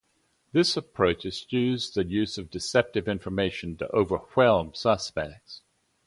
[0.51, 5.61] This approach eschews the use of deceptive information to overwhelm suspects.